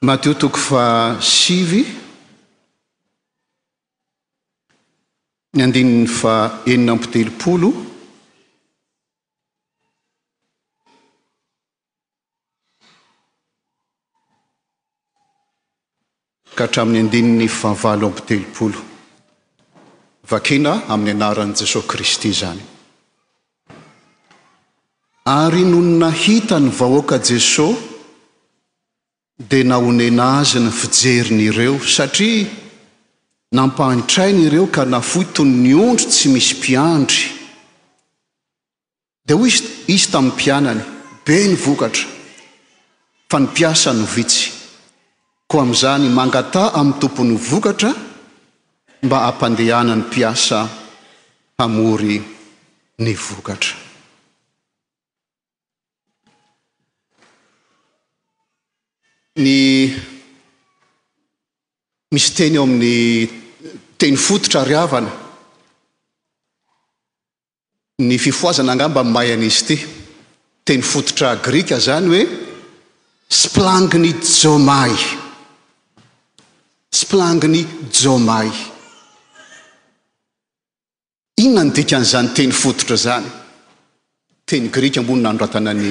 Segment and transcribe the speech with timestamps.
[0.00, 1.82] matio toko fa sivy
[5.56, 7.68] ny andininy fa enina ampitelopolo
[16.54, 18.78] ka hatramin'ny andini'ny faavalo ampitelopolo
[20.30, 22.62] vakina amin'ny anaran' jesosy kristy zany
[25.38, 27.97] ary no ny nahitany vahoaka jesosy
[29.38, 32.50] di naonena zy ny fijerin' ireo satria
[33.54, 37.22] nampanitraina ireo ka nafoitony ny ondry tsy misy mpiandry
[39.26, 39.64] dia hoy zy
[39.94, 40.82] izy tamin'ny mpianany
[41.24, 42.06] be ny vokatra
[43.30, 44.50] fa ny piasa novitsy
[45.46, 47.94] ko amin'izany mangata amin'ny tompon'ny vokatra
[49.06, 50.66] mba hampandehana ny mpiasa
[51.58, 52.18] hamory
[52.98, 53.86] ny vokatra
[59.38, 59.86] ny
[62.14, 63.30] misy teny eo amin'ny
[63.98, 65.12] teny fototra riavana
[68.08, 69.76] ny fifoazana angamba ny may anaizy ity
[70.66, 72.22] teny fototra grika zany hoe
[73.42, 74.94] splanginy jomay
[77.00, 77.62] splanginy
[78.02, 78.50] jomay
[81.44, 83.30] inona nodikan'izany teny fototra zany
[84.48, 85.90] teny grika ambonynandratana ny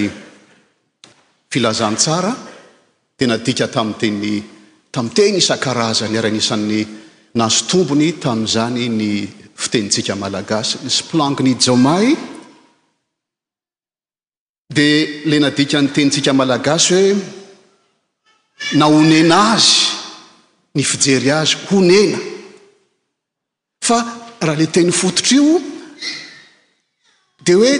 [1.51, 2.31] filazantsara
[3.17, 4.43] de na dika tamiy teny
[4.93, 6.81] tamiy ten isan-karazany aragnisan'ny
[7.39, 9.09] naso tombony tam'izany ny
[9.61, 12.07] fitenitsika malagasy ny splanguy nijomay
[14.75, 14.97] dia
[15.29, 17.17] la nadika nytenitsika malagasy hoe
[18.79, 19.73] naonena azy
[20.77, 22.19] ny fijery azy honena
[23.87, 23.97] fa
[24.45, 25.47] raha le teny fototra io
[27.45, 27.71] di hoe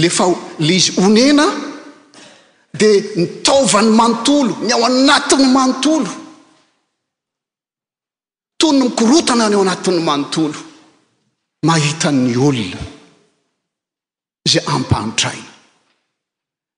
[0.00, 0.24] lefa
[0.66, 1.46] le izy honena
[2.78, 6.10] de mitaovan'ny manontolo ny ao anatiny manontolo
[8.60, 10.58] tonyny mikorotana ny ao anatiny manontolo
[11.66, 12.80] mahitany olona
[14.50, 15.50] zay ampanitraina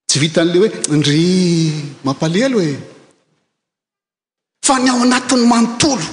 [0.07, 1.21] tsy vita an'le hoe ndry
[2.05, 2.71] mampalelo e
[4.67, 6.05] fa ny ao anatin'ny manontolo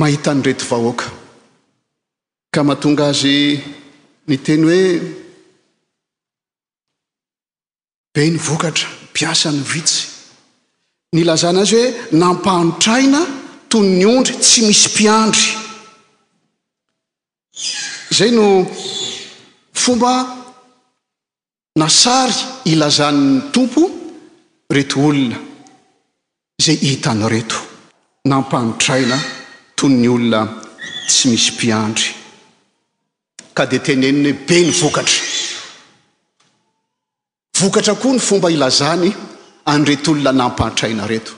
[0.00, 1.06] mahita ny reto vahoaka
[2.54, 3.34] ka mahatonga azy
[4.28, 4.82] ny teny hoe
[8.14, 9.98] be ny vokatra piasa ny vitsy
[11.12, 11.88] ny ilazana azy hoe
[12.22, 13.20] nampanotraina
[13.70, 15.44] toy ny ondry tsy misy mpiandry
[18.16, 18.46] zay no
[19.82, 20.12] fomba
[21.80, 22.34] nasary
[22.72, 23.82] ilazanny tompo
[24.74, 25.36] reto olona
[26.64, 27.58] zay itany reto
[28.30, 29.18] nampahnitraina
[29.78, 30.40] toy ny olona
[31.10, 32.06] tsy misy mpiandry
[33.56, 35.27] ka di teneniny hoe be ny vokatra
[37.58, 39.10] vokatra koa ny fomba ilazahny
[39.66, 41.32] anretyolona n ampantraina reto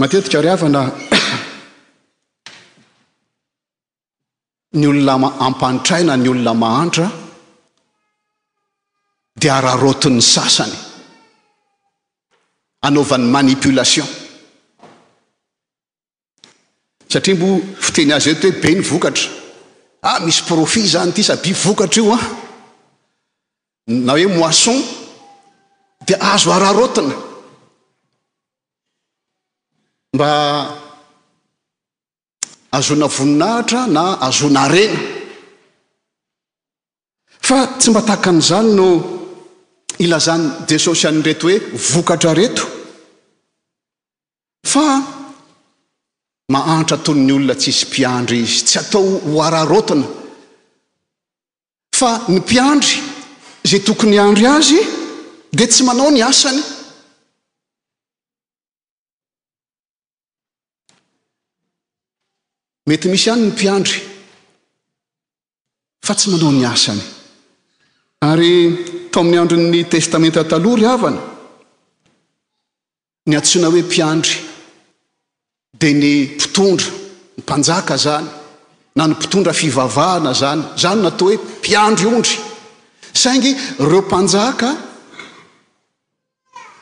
[0.00, 0.80] matetika ry havana
[4.78, 7.06] ny olona ampantraina ny olona mahantra
[9.40, 10.76] di ararotiny sasany
[12.86, 14.08] anaovan'ny manipolation
[17.12, 17.48] satria mbo
[17.84, 19.26] fiteny azy reto hoe be ny vokatra
[20.10, 22.22] ah misy profit zany ty sabi vokatra io a ah?
[24.04, 24.78] na hoe moisson
[26.10, 27.16] d azo ararotona
[30.16, 30.32] mba
[32.78, 35.00] azona voninahitra na azona rena
[37.48, 38.86] fa tsy mba tahaka nyzaly no
[40.04, 41.56] ilazany jesosy anyreto hoe
[41.92, 42.64] vokatra reto
[44.72, 44.84] fa
[46.52, 50.06] mahatra tony ny olona tsizy mpiandry izy tsy atao ho ararotona
[51.98, 52.94] fa ny mpiandry
[53.70, 54.80] zay tokony andry azy
[55.52, 56.58] de tsy manao ny asany
[62.86, 64.00] mety misy ihany ny mpiandry
[66.06, 67.02] fa tsy manao ny asany
[68.30, 68.52] ary
[69.12, 71.22] tao amin'ny androny testamenta taloha ry avana
[73.28, 74.34] ny antsoina hoe mpiandry
[75.80, 76.86] dia ny mpitondra
[77.36, 78.28] ny mpanjaka zany
[78.96, 82.36] na ny mpitondra fivavahana zany zany natao hoe mpiandry ondry
[83.22, 83.50] saingy
[83.90, 84.89] reo mpanjaka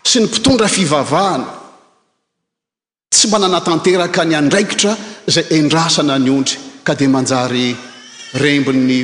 [0.09, 1.49] sy ny mpitondra fivavahana
[3.15, 4.93] tsy manana tanteraka ny andraikitra
[5.29, 6.55] izay endrasana ny ondry
[6.87, 7.69] ka dia manjary
[8.43, 8.95] rembo'ny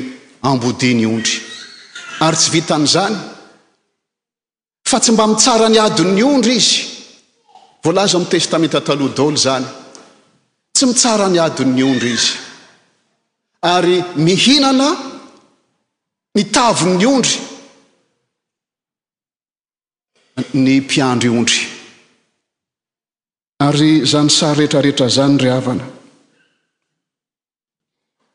[0.49, 1.35] ambodia ny ondry
[2.27, 3.17] ary tsy vitanyizany
[4.89, 6.79] fa tsy mba mitsara ny adin'ny ondry izy
[7.85, 9.67] voalaza amin'ny testamenta taloha dalo zany
[10.75, 12.31] tsy mitsara ny adin'ny ondry izy
[13.77, 13.97] ary
[14.27, 14.89] mihinana
[16.37, 17.35] ny tavin ny ondry
[20.55, 21.59] ny mpiandro ondry
[23.63, 25.85] ary zany sary rehetraretra zany ryhavana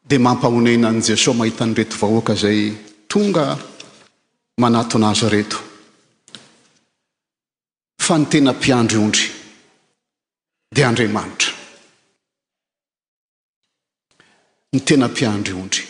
[0.09, 2.71] dia mampahonena an' jesosy mahita nyreto vahoaka zay
[3.07, 3.45] tonga
[4.61, 5.57] manatonazy reto
[8.07, 9.23] fa ny tena mpiandry ondry
[10.75, 11.51] di andriamanitra
[14.71, 15.83] ny tena mpiandry ondry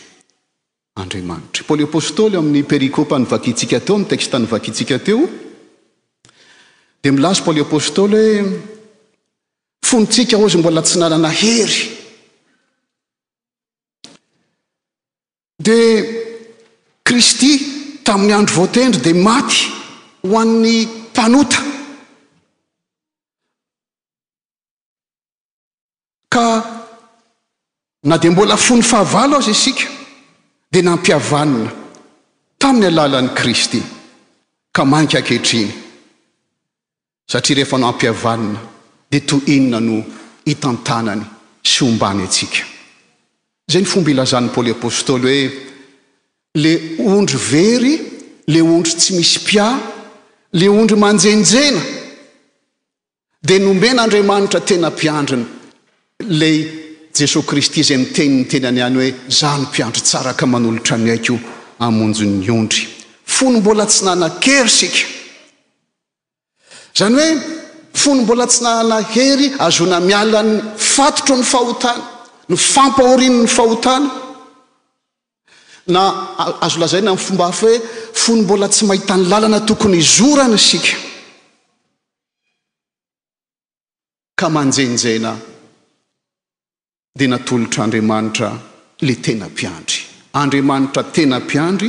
[1.02, 5.39] andriamanitra poly apôstôly amin'ny perikopa ny vakitsika teo a mny teksta ny vakitsika teo
[7.02, 8.44] dia milasypale apôstôly hoe
[9.88, 11.78] fonontsika ozy mbola tsy nanana hery
[15.66, 16.04] dia
[17.08, 17.52] kristy
[18.06, 19.58] tamin'ny andro voatendry dia maty
[20.28, 20.76] ho ann'ny
[21.10, 21.60] mpanota
[26.34, 26.44] ka
[28.08, 29.86] na dia mbola fony fahavalo azy isika
[30.72, 31.70] dia nampiavanina
[32.62, 33.80] tamin'ny alàlan'ny kristy
[34.74, 35.89] ka mank ankehitriny
[37.30, 38.58] satria rehefa no ampiavanina
[39.10, 40.04] dia to inona no
[40.44, 41.24] hitantanany
[41.62, 42.62] sy ombany atsika
[43.70, 45.42] zay ny fomba ilazahan'ny paoly apôstôly hoe
[46.62, 46.76] lay
[47.14, 47.94] ondry very
[48.52, 49.66] lay ondry tsy misy pia
[50.60, 51.80] lay ondry manjenjena
[53.46, 55.46] dia nomen'andriamanitra tena mpiandrina
[56.40, 56.56] lay
[57.18, 61.34] jesosy kristy izay miteni ny tenany any hoe zaho no mpiandro tsaraka manolotra amiaiko
[61.86, 62.82] amonjy 'ny ondry
[63.34, 64.98] fony mbola tsy nanakery sika
[66.94, 67.40] zany hoe
[68.02, 70.56] fony mbola tsy nahana hery azona mialan'ny
[70.94, 72.02] fatotro ny fahotana
[72.50, 74.08] ny fampahorin' ny fahotana
[75.94, 76.02] na
[76.64, 77.78] azo lazai na min'ny fomba afa hoe
[78.22, 80.94] fony mbola tsy mahita ny làlana tokony zorana sika
[84.38, 85.32] ka manjenjana
[87.18, 88.48] dia natolotraandriamanitra
[89.06, 89.98] le tenampiandry
[90.42, 91.88] andriamanitra tena mpiandry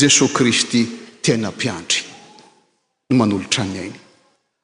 [0.00, 0.80] jesosy kristy
[1.24, 2.00] tena mpiandry
[3.08, 3.98] ny manolotra any ainy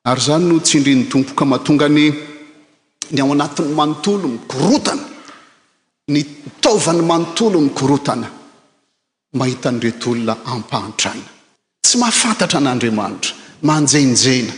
[0.05, 2.05] ary izany no tsiindriny tompoka mahatonga ny
[3.11, 5.03] ny ao anatin'ny manontolo mikorotana
[6.09, 6.21] ny
[6.61, 8.29] taovan'ny manontolo mikorotana
[9.35, 11.29] mahita ny retolona ampahantraina
[11.85, 13.33] tsy mahafantatra an'andriamanitra
[13.69, 14.53] manjenjena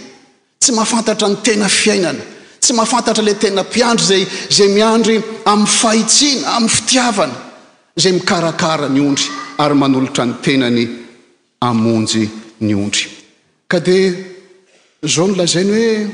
[0.61, 2.23] tsy mahafantatra ny tena fiainana
[2.61, 5.15] tsy mahafantatra ila tena mpiandry zay izay miandry
[5.53, 7.37] amin'ny fahitsiana amin'ny fitiavana
[7.99, 9.27] izay mikarakara ny ondry
[9.63, 10.83] ary manolotra ny tenany
[11.71, 12.23] amonjy
[12.67, 13.05] ny ondry
[13.71, 14.35] ka dia
[15.03, 16.09] zao no lazany hoe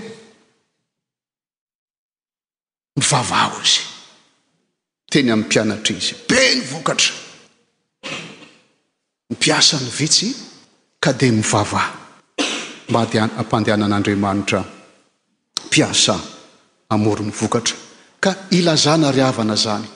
[2.97, 3.83] mivavaho izy
[5.11, 7.13] teny amin'ny mpianatra izy be ny vokatra
[9.29, 10.29] my piasa ny vitsy
[11.03, 11.89] ka dia mivavah
[12.91, 14.61] mba adia- ampandehana an'andriamanitra
[15.71, 16.15] piasa
[16.91, 17.77] amorony vokatra
[18.23, 19.87] ka ilazana ry avana zany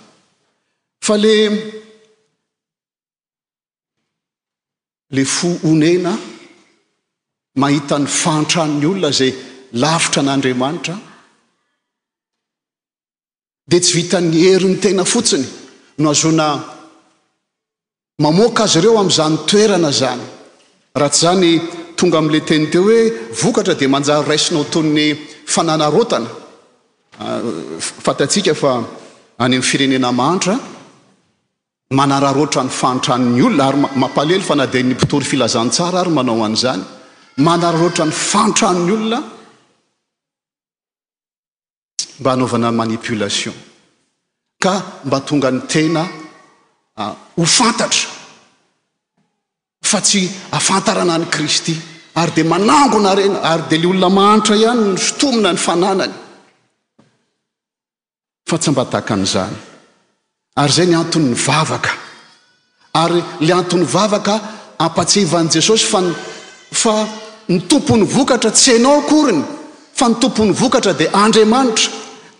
[1.06, 1.35] fa le
[5.15, 6.12] le fo onena
[7.56, 9.32] mahita ny fantranny olona zay
[9.82, 10.97] lavitra n'andriamanitra
[13.69, 15.47] dia tsy vitany heriny tena fotsiny
[16.05, 16.47] no azona
[18.25, 20.25] mamoaka azy ireo amin'izany toerana zany
[21.00, 21.50] raha tsy zany
[21.99, 23.00] tonga ami'la teny teo hoe
[23.43, 25.06] vokatra dia manjary raisinao tony ny
[25.55, 26.29] fananarotana
[27.23, 27.41] ah,
[28.06, 28.73] fatatsika fa
[29.44, 30.55] any am'ny firenena mahantra
[31.99, 36.87] manararotra ny faantranny olona ary mampalely fa na din'ny potory filazantsara ary manao an'izany
[37.37, 39.19] manararoatra ny fantrany olona
[42.20, 43.55] mba hanaovana manipolation
[44.63, 46.03] ka mba tonga ny tena
[46.96, 48.08] ah, ho fantatra
[49.82, 50.20] fa tsy
[50.53, 51.75] afantarana ani kristy
[52.17, 56.15] ary dia manangona rena ary di le olona mahantra ihany ny sotomina ny fananany
[58.49, 59.56] fa tsy mbataka an'izany
[60.56, 61.93] ary zay ny anton'ny vavaka
[63.03, 64.34] ary le anton'ny vavaka
[64.84, 66.08] ampatsevan' jesosy fan
[66.72, 69.43] fa ny tompon'ny vokatra tsy anao akoriny
[69.98, 71.88] fa ny tompon'ny vokatra dia andriamanitra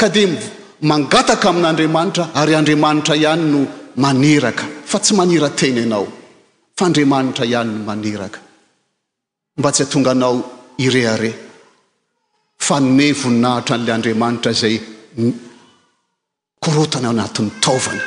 [0.01, 0.25] ka di
[0.91, 3.61] mangataka amin'andriamanitra ary andriamanitra ihany no
[4.05, 6.05] maniraka fa tsy manirateny anao
[6.79, 8.41] fa adramatraihanyno aka
[9.59, 10.35] mba tsy atonga anao
[10.87, 11.33] ireae
[12.67, 14.75] fa ne voninahitra an'la andriamanitra zay
[16.65, 18.03] korotana o anati'n tvany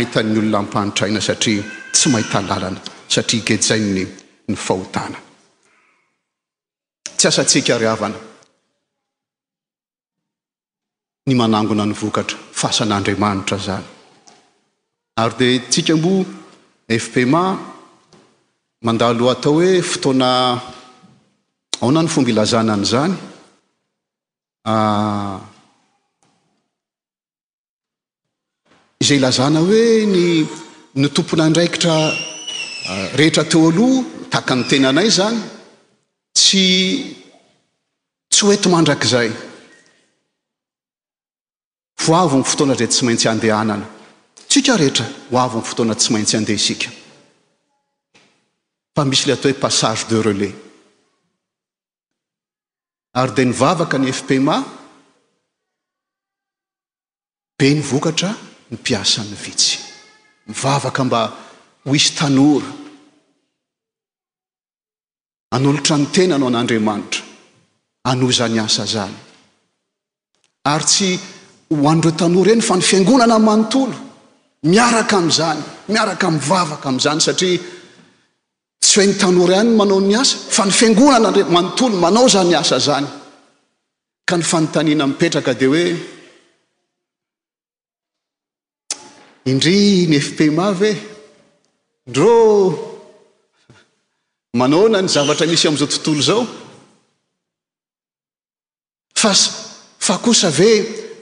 [0.00, 1.62] aitan'ny olona mpanitraina satria
[1.94, 2.80] tsy maita llana
[3.14, 4.04] satria kejainy
[4.48, 5.18] ny fahotana
[7.24, 8.18] s asatsika avana
[11.26, 13.86] ny manangona ny vokatra fasan'andriamanitra zany
[15.22, 16.12] ary dia tsika mbo
[17.02, 17.42] fpma
[18.86, 20.28] mandaloha atao hoe fotoana
[21.82, 23.14] aona ny fomba ilazanany zany
[24.72, 25.38] ah,
[29.02, 29.84] izay ilazana hoe
[30.96, 31.94] nny tompona ndraikitra
[32.88, 35.38] ah, rehetra teo aloha tahaka ny tenanay zany
[36.34, 37.16] tsy
[38.28, 39.30] tsy oety mandrakizay
[41.98, 43.86] fo avo mny fotoana re tsy maintsy andeha anana
[44.48, 46.90] tsika rehetra ho avo ny fotoana tsy maintsy andeha isika
[48.94, 50.54] fa misy ila atao hoe passage de relais
[53.20, 54.56] ary di nivavaka ny fpma
[57.58, 58.30] be ny vokatra
[58.70, 59.78] ny piasany vitsy
[60.50, 61.20] myvavaka mba
[61.86, 62.83] ho isy tanora
[65.54, 67.22] anolotra ny tenanao an'andriamanitra
[68.10, 69.14] anozany asa zany
[70.72, 71.08] ary tsy
[71.82, 73.96] hoandreo tanora eny fa ny fiangonana manontolo
[74.72, 75.60] miaraka amn'izany
[75.94, 77.60] miaraka mvavaka amin'izany satria
[78.84, 82.40] tsy hoe ny tanora any manao ny asa fa ny fiangonana r manontolo manao za
[82.48, 83.06] ny asa zany
[84.28, 85.84] ka ny fanotaniana mipetraka dia hoe
[89.50, 90.92] indriny fpemav e
[92.10, 92.30] ndro
[94.58, 96.40] manona ny zavatra misy amin'izao tontolo zao
[99.24, 99.32] a
[100.06, 100.72] fa kosa ve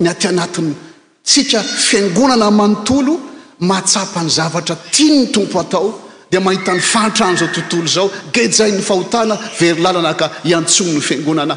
[0.00, 0.72] ny aty anatiny
[1.28, 3.14] tsika fiangonana manontolo
[3.70, 5.86] mahtsapa ny zavatra tian ny tompo atao
[6.30, 11.54] dia mahita n'ny fantranaizao tontolo zao getzay ny fahotana verylalana ka iantsony ny fiangonana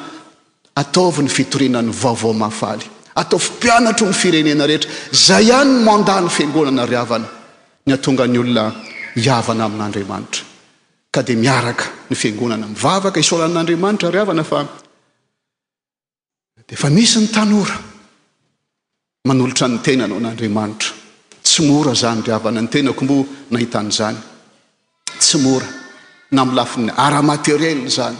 [0.81, 2.85] ataaovy ny fitorinan'ny vaovao maafaly
[3.21, 4.91] ataofy mpianatro ny firenena rehetra
[5.25, 7.27] zay iany ny manda ny fiangonana ry avana
[7.85, 8.65] ny atonga ny olona
[9.25, 10.43] iavana amin'andriamanitra
[11.15, 14.59] ka di miaraka ny fiangonana mivavaka isolann'andriamanitra ryavana fa
[16.67, 17.77] di fa misy ny tanora
[19.23, 20.91] manolotra ny tenanao an'andriamanitra
[21.39, 24.17] tsy mora zany ry avana ny tena kombo nahitan'izany
[25.23, 25.67] tsy mora
[26.35, 28.19] na milafi ny aramateriely zany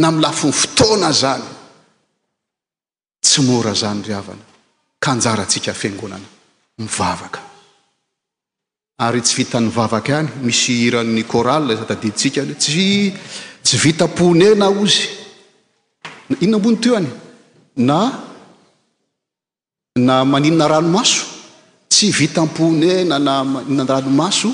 [0.00, 1.48] na milafi ny fotoana zany
[3.26, 4.44] tsy mora zany ry avana
[5.02, 6.28] ka anjarantsika fangonana
[6.78, 7.49] mivavaka
[9.00, 12.84] ary tsy vita n'ny vavaka any misy iran'ny coral za tadiditsika any ho sy
[13.66, 14.98] tsy vita-ponena ozy
[16.44, 17.10] inona ambony to o any
[17.88, 17.98] na
[20.06, 21.22] na maninona ranomaso
[21.90, 24.50] tsy vitampone na na manina ranomaso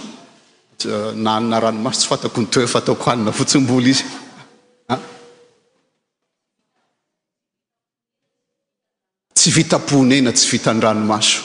[1.24, 4.04] naanina ranomaso tsy ah, fatako ny to fataoko anina fotsimbola izy
[9.36, 11.42] tsy vitapone na tsy vita n'ny ranomaso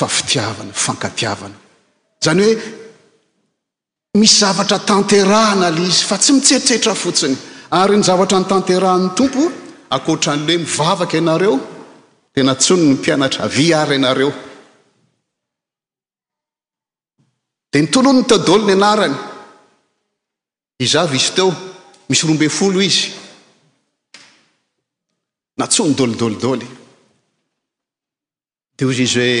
[0.00, 1.56] fa fitiavana fankatiavana
[2.26, 2.66] zany hoe
[4.20, 7.36] misy zavatra tanterahana la izy fa tsy mitseritsetra fotsiny
[7.80, 9.42] ary ny zavatra ny tanterahanny tompo
[9.96, 11.56] ankoatra an'lhe mivavaka ianareo
[12.34, 14.30] di nantsony ny mpianatra avy ary anareo
[17.70, 19.16] dia ny tolony nytadolo ny anarany
[20.84, 21.48] izavizy teo
[22.08, 23.02] misy roambe folo izy
[25.60, 26.68] na tsony dolidolidoly
[28.76, 29.38] de ozy izy hoe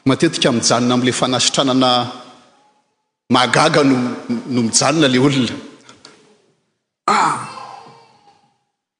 [0.09, 1.89] matetika mijanona amla fanasitranana
[3.35, 3.95] magaga no
[4.55, 5.55] mijanona le olona
[7.11, 7.33] ah!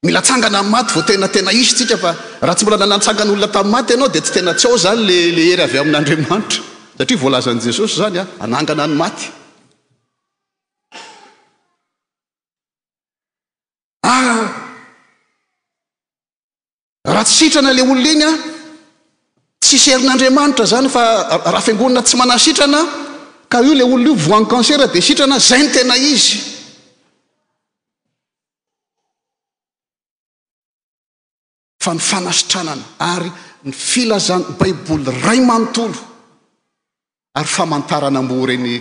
[0.06, 2.10] mila tsangana ymaty vo tena tena isy tsika fa
[2.44, 5.02] raha tsy mbola nanatsangan'olona tamin'y maty ianao de tsy tena tsy ao zany
[5.34, 6.60] lle hery avy amin'n'andriamanitra
[7.00, 9.26] satria voalazan' jesosy zany a anangana ny maty
[14.06, 14.48] h ah!
[17.14, 18.30] raha tsy sitrana la olona iny a
[19.62, 21.02] tsiserin'andriamanitra zany fa
[21.52, 22.80] raha fiangonana tsy mana sitrana
[23.52, 26.34] ka io lay olona i voany canser di sitrana zay no tena izy
[31.84, 33.30] fa ny fanasitranana ary
[33.66, 36.07] ny filaza baiboly ray manontolo
[37.38, 38.74] ary famantarana m-bo reny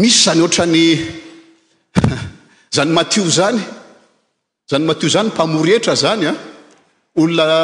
[0.00, 0.84] misy zany oatrany
[2.74, 3.60] zany matio zany
[4.70, 6.36] zany matio zany mpamorietra zany a ah.
[7.20, 7.56] olona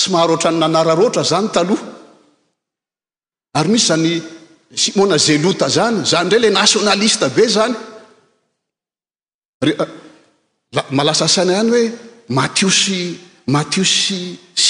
[0.00, 1.84] somahro ohatrany nanararotra zany taloha
[3.58, 4.12] ary misy zany
[4.82, 7.74] simona zelota zany zany ndre la natiônalista be zany
[9.82, 9.90] ah,
[10.96, 11.84] malasa saina ihany hoe
[12.36, 12.98] matiosy
[13.54, 14.20] mathiosy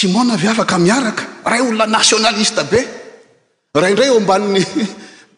[0.02, 2.80] symona ave afaka miaraka ray olona nasionalista be
[3.78, 4.30] raindray omb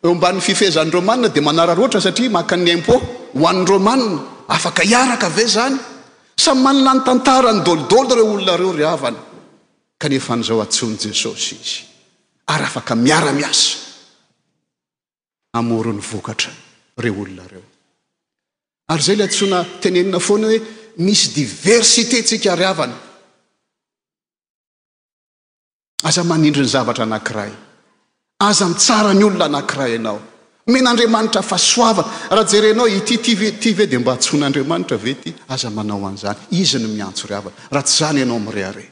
[0.05, 2.95] omban'ny fifezanyromanina di manara roatra satria maka ny impo
[3.37, 5.77] hoannndromanina afaka hiaraka ave zany
[6.45, 9.21] samy manana 'ny tantara ny dolidolo reo olonareo ry avana
[10.01, 11.81] kanefa nyzao atsony jesosy izy
[12.53, 13.69] ary afaka miaramiasa
[15.61, 16.53] amorony vokatra
[17.05, 17.63] reo olonareo
[18.93, 20.59] ary zay la atsoana tenenina foana hoe
[21.07, 22.97] misy diversité tsika ry avana
[26.05, 27.51] aza manindry ny zavatra anankiray
[28.41, 30.19] aza mitsara ny olona anankiray ianao
[30.73, 35.69] min'andriamanitra fa soavaa raha jerenao ity tive ty ve dia mba atson'andriamanitra ve ty aza
[35.71, 38.85] manao an'izany izy no miantso ryavana raha tsy zany ianao amireare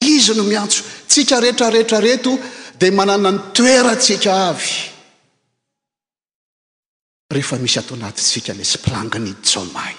[0.00, 2.32] izy no miantso tsika rehetrareetrareto
[2.80, 4.70] dia manana ny toeratsika avy
[7.34, 9.94] rehefa misy ato anatitsika le symplanginyd jomay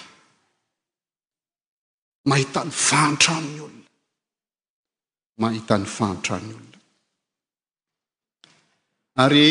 [2.27, 3.76] mahita ny vantra amin'ny olona
[5.41, 6.77] mahitan'ny fatranyolona
[9.25, 9.47] ary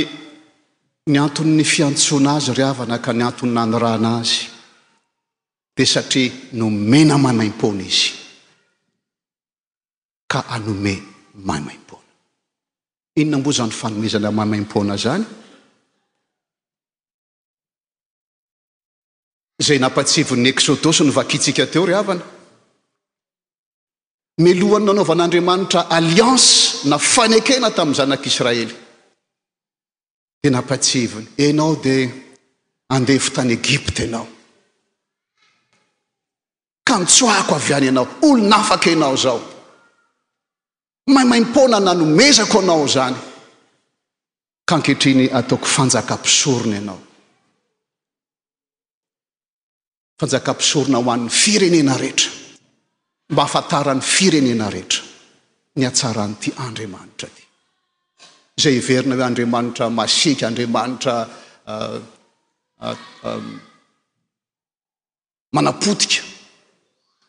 [1.10, 4.38] ny antonny fiantsoana azy ry avana ka ny antony nanorana azy
[5.76, 8.10] dia satria nomena maiy maim-pona izy
[10.32, 10.94] ka anome
[11.48, 12.10] mai maim-pona
[13.20, 15.24] inona mboa zany fanomezana maiy maim-pona zany
[19.62, 22.24] izay napatsivon'ny ekxôdosy no vakitsika teo ry avana
[24.40, 26.48] melohan'ny nanaovan'andriamanitra alliance
[26.88, 28.74] na fanekena tami'ny zanak'israely
[30.42, 32.08] de nampatsiviny enao dea
[32.96, 34.26] andefo tany egipte ianao
[36.88, 39.38] kantsoahko avy any ianao olonafaka anao zao
[41.14, 43.16] maimaim-pona na nomezako anao zany
[44.68, 47.00] ka nkehtriny ataoko fanjakampisorony ianao
[50.20, 52.30] fanjakam-pisorona ho any firenena rehetra
[53.30, 55.02] mba afantaran'ny firenena rehetra
[55.78, 57.44] ny atsaranyity andriamanitra aty
[58.62, 61.14] zay iverina hoe andriamanitra masika andriamanitra
[61.72, 61.98] uh,
[62.86, 63.46] uh, um,
[65.56, 66.22] manapotika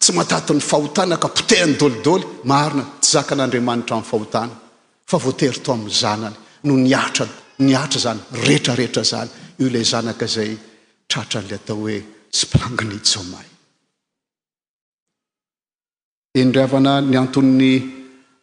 [0.01, 4.53] tsy matati n'ny fahotana ka potehiny dolidoly marina tsy zaka n'andriamanitra amin'ny fahotana
[5.10, 7.25] fa voatery to amin'ny zanany no niatra
[7.67, 9.29] niatra zany rehetrarehetra zany
[9.62, 10.51] io lay zanaka zay
[11.12, 11.97] tratran'la atao hoe
[12.41, 13.45] splanginit zamay
[16.43, 17.73] enriavana ny antonny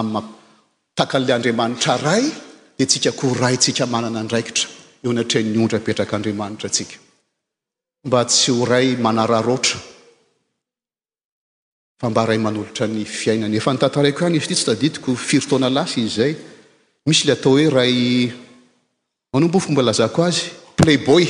[0.00, 2.24] amtakanlay andriamanitra ray
[2.76, 4.66] dia tsika koho rayntsika manana ndraikitra
[5.02, 6.96] eo anatre'ny ondra petrak'andriamanitra atsika
[8.08, 9.78] mba tsy ho ray manararotra
[11.98, 15.96] fa mba ray manolotra ny fiainany efa nitantaraiko ihany izy ity tsy taditiko firotaona lasa
[16.02, 16.32] izy zay
[17.06, 17.94] misy le atao hoe ray
[19.32, 20.40] manombofoko mba lazako azy
[20.78, 21.24] pley boy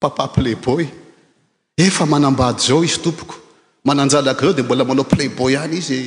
[0.00, 0.84] papa play boy
[1.76, 3.34] efa manambady zao izy tompoko
[3.84, 6.00] mananjalaka zao de mbola manao pley boy any izy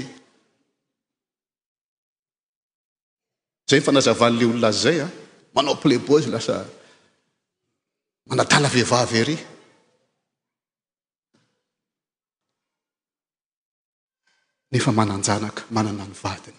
[3.69, 5.10] zay fanazavan'le olona azy zay a ah.
[5.56, 6.65] manao pley boy izy lasa
[8.30, 9.38] manatala vehivavy ery
[14.71, 16.58] nefa mananjanaka manana ny vadiny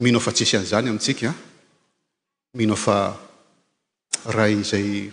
[0.00, 1.34] mino fa tsisy an'izany amintsikaa ah?
[2.54, 3.14] mino fa
[4.32, 5.10] ray izay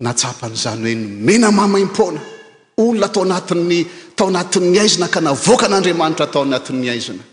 [0.00, 2.20] natsapan'izany hoe nomena mamaim-pona
[2.80, 3.80] olona atao anatinny
[4.16, 7.24] tao anatin'ny aizina ka navoaka an'andriamanitra tao anatin'ny aizina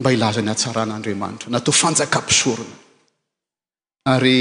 [0.00, 2.74] mba hilaza ny atsaran'andriamanitra natao fanjakam-pisorona
[4.12, 4.34] ary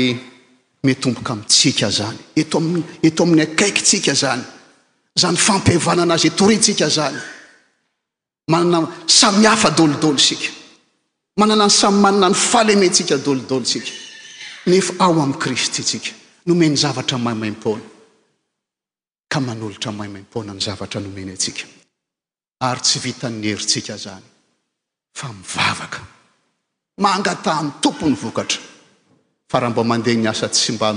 [0.84, 2.66] metomboka amitsika zany etoam
[3.04, 4.44] eto amin'ny akaikitsika zany
[5.20, 7.18] zany fampivana ana azy e toritsika zany
[8.52, 10.48] manana samihafa dolidolosika
[11.38, 13.92] manana samy manana ny falementsika dolidolosika
[14.68, 16.12] nefa ao am'y kristy nsika
[16.48, 17.84] nomeny zavatra maimaim-pona
[19.32, 21.66] ka manolotra maymaim-pona ny zavatra nomeny atsika
[22.68, 24.26] ary tsy vita ny herintsika zany
[25.20, 26.00] fa mivavaka
[27.02, 28.60] mangata aminy tompo ny vokatra
[29.50, 30.88] fa raha mba mandeha ny asa tsy mba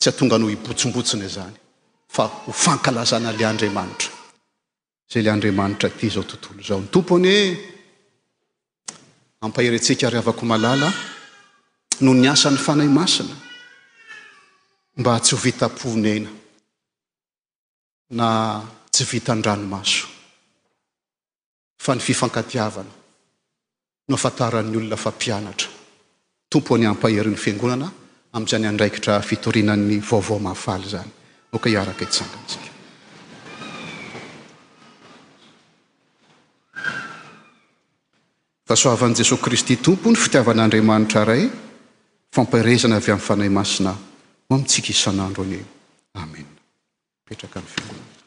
[0.00, 1.56] tsy atonga no ibotsombotsona zany
[2.10, 4.10] fa ho fankalazana la andriamanitra
[5.10, 7.44] zay la andriamanitra ty zao tontolo zao ny tompo anyhoe
[9.44, 10.88] ampaheryntsika ry havako malala
[12.02, 13.34] no ny asan'ny fanay masina
[15.00, 16.30] mba tsy ho vita-ponena
[18.18, 18.28] na
[18.90, 20.06] tsy vita n-dranomaso
[21.84, 22.92] fa ny fifankatiavana
[24.08, 25.68] no afantaran'ny olona fampianatra
[26.50, 27.86] tompo ny ampaheryn'ny fiangonana
[28.34, 31.12] amin'izany andraikitra fitorinany vaovao mahavaly zany
[31.52, 32.70] ôka hiaraka hitsangantsika
[38.68, 41.44] fahasoavan'i jesosy kristy tompo ny fitiavan'andriamanitra ray
[42.36, 43.92] fampirezana avy amin'ny fanay masina
[44.48, 45.64] no amintsika isan'andro aney
[46.22, 46.46] amen
[47.24, 48.19] mipetraka ny fingona